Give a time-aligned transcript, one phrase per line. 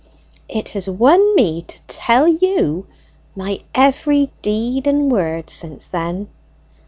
[0.49, 2.87] It has won me to tell you
[3.35, 6.27] my every deed and word since then.